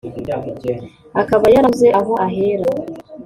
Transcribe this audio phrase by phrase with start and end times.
[1.21, 2.67] akaba yarabuze aho ahera